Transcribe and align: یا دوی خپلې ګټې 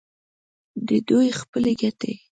یا 0.87 0.97
دوی 1.07 1.27
خپلې 1.41 1.71
ګټې 1.81 2.13